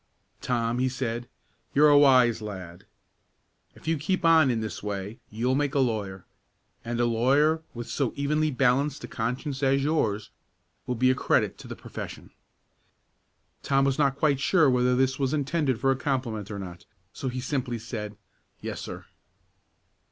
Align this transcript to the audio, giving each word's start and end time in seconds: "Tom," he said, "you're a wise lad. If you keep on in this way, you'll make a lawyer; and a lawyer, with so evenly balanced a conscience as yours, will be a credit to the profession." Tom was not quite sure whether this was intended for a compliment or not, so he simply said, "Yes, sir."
"Tom," 0.41 0.79
he 0.79 0.89
said, 0.89 1.29
"you're 1.75 1.89
a 1.91 1.95
wise 1.95 2.41
lad. 2.41 2.87
If 3.75 3.87
you 3.87 3.99
keep 3.99 4.25
on 4.25 4.49
in 4.49 4.59
this 4.59 4.81
way, 4.81 5.19
you'll 5.29 5.53
make 5.53 5.75
a 5.75 5.79
lawyer; 5.79 6.25
and 6.83 6.99
a 6.99 7.05
lawyer, 7.05 7.61
with 7.75 7.87
so 7.87 8.11
evenly 8.15 8.49
balanced 8.49 9.03
a 9.03 9.07
conscience 9.07 9.61
as 9.61 9.83
yours, 9.83 10.31
will 10.87 10.95
be 10.95 11.11
a 11.11 11.13
credit 11.13 11.59
to 11.59 11.67
the 11.67 11.75
profession." 11.75 12.31
Tom 13.61 13.85
was 13.85 13.99
not 13.99 14.15
quite 14.17 14.39
sure 14.39 14.71
whether 14.71 14.95
this 14.95 15.19
was 15.19 15.35
intended 15.35 15.79
for 15.79 15.91
a 15.91 15.95
compliment 15.95 16.49
or 16.49 16.57
not, 16.57 16.85
so 17.13 17.27
he 17.29 17.39
simply 17.39 17.77
said, 17.77 18.17
"Yes, 18.59 18.81
sir." 18.81 19.05